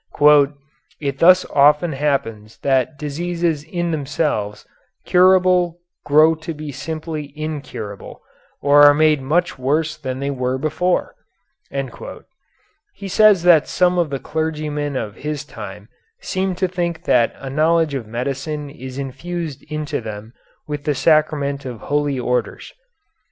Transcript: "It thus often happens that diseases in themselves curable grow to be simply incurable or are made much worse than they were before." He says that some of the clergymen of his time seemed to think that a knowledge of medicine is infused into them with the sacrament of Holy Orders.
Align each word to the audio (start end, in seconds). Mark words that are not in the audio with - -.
"It 0.99 1.19
thus 1.19 1.45
often 1.53 1.91
happens 1.91 2.57
that 2.63 2.97
diseases 2.97 3.61
in 3.63 3.91
themselves 3.91 4.65
curable 5.05 5.77
grow 6.05 6.33
to 6.33 6.55
be 6.55 6.71
simply 6.71 7.31
incurable 7.37 8.19
or 8.63 8.81
are 8.81 8.95
made 8.95 9.21
much 9.21 9.59
worse 9.59 9.95
than 9.95 10.17
they 10.17 10.31
were 10.31 10.57
before." 10.57 11.13
He 12.95 13.07
says 13.07 13.43
that 13.43 13.67
some 13.67 13.99
of 13.99 14.09
the 14.09 14.17
clergymen 14.17 14.95
of 14.95 15.17
his 15.17 15.45
time 15.45 15.87
seemed 16.19 16.57
to 16.57 16.67
think 16.67 17.03
that 17.03 17.35
a 17.35 17.51
knowledge 17.51 17.93
of 17.93 18.07
medicine 18.07 18.71
is 18.71 18.97
infused 18.97 19.63
into 19.71 20.01
them 20.01 20.33
with 20.67 20.85
the 20.85 20.95
sacrament 20.95 21.63
of 21.63 21.79
Holy 21.79 22.19
Orders. 22.19 22.73